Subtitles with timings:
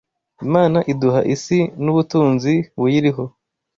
[0.45, 3.23] Imana iduha isi n’ubutunzi buyiriho